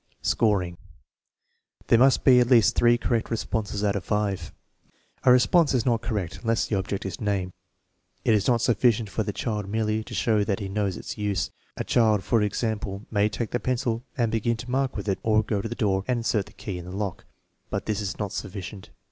Scoring. 0.23 0.79
There 1.85 1.99
must 1.99 2.23
be 2.23 2.39
at 2.39 2.49
least 2.49 2.75
three 2.75 2.97
correct 2.97 3.29
responses 3.29 3.83
out 3.83 3.95
of 3.95 4.03
five. 4.03 4.51
A 5.25 5.31
response 5.31 5.75
is 5.75 5.85
not 5.85 6.01
correct 6.01 6.39
unless 6.41 6.65
the 6.65 6.75
object 6.75 7.05
is 7.05 7.21
named. 7.21 7.51
It 8.25 8.33
is 8.33 8.47
not 8.47 8.61
sufficient 8.61 9.11
for 9.11 9.21
the 9.21 9.31
child 9.31 9.69
merely 9.69 10.03
to 10.05 10.15
show 10.15 10.43
that 10.43 10.59
he 10.59 10.69
knows 10.69 10.97
its 10.97 11.19
use. 11.19 11.51
A 11.77 11.83
child, 11.83 12.23
for 12.23 12.41
example, 12.41 13.05
may 13.11 13.29
take 13.29 13.51
the 13.51 13.59
pencil 13.59 14.01
and 14.17 14.31
begin 14.31 14.57
to 14.57 14.71
mark 14.71 14.97
with 14.97 15.07
it, 15.07 15.19
or 15.21 15.43
go 15.43 15.61
to 15.61 15.69
the 15.69 15.75
door 15.75 16.03
and 16.07 16.21
insert 16.21 16.47
the 16.47 16.53
key 16.53 16.79
in 16.79 16.85
the 16.85 16.91
lock; 16.97 17.25
but 17.69 17.85
this 17.85 18.01
is 18.01 18.17
not 18.17 18.31
sufficient. 18.31 18.89